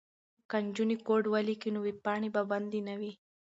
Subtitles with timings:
[0.49, 3.13] که نجونې کوډ ولیکي نو ویبپاڼې به بندې نه وي.